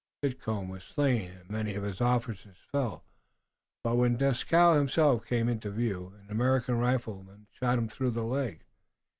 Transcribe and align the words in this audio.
Titcomb 0.23 0.67
was 0.69 0.83
slain 0.83 1.29
and 1.29 1.47
many 1.51 1.75
of 1.75 1.83
his 1.83 2.01
officers 2.01 2.57
fell, 2.71 3.03
but 3.83 3.97
when 3.97 4.17
Dieskau 4.17 4.73
himself 4.73 5.27
came 5.27 5.47
into 5.47 5.69
view 5.69 6.15
an 6.23 6.31
American 6.31 6.79
rifleman 6.79 7.45
shot 7.51 7.77
him 7.77 7.87
through 7.87 8.09
the 8.09 8.23
leg. 8.23 8.65